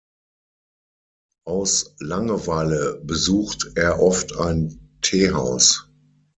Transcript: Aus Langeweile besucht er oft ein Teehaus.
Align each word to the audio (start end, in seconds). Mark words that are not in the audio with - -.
Aus 1.45 1.93
Langeweile 1.99 2.99
besucht 3.03 3.69
er 3.75 4.01
oft 4.01 4.35
ein 4.35 4.97
Teehaus. 5.01 5.91